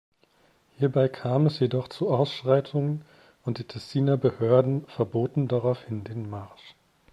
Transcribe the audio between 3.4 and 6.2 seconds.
und die Tessiner Behörden verboten daraufhin